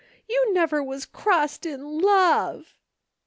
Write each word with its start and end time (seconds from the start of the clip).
You 0.27 0.51
never 0.51 0.81
was 0.83 1.05
crossed 1.05 1.63
in 1.63 1.83
love 1.99 2.73